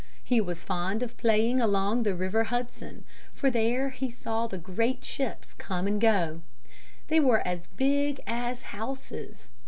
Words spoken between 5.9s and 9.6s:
go. They were as big as houses.